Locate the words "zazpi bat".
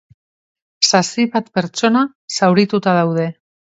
0.87-1.53